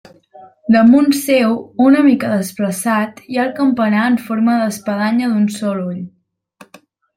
Damunt 0.75 1.11
seu, 1.17 1.53
una 1.87 2.01
mica 2.07 2.31
desplaçat, 2.31 3.21
hi 3.29 3.39
ha 3.41 3.45
el 3.45 3.53
campanar 3.61 4.07
en 4.15 4.19
forma 4.31 4.59
d'espadanya 4.65 5.33
d'un 5.37 5.47
sol 5.61 5.85
ull. 5.87 6.05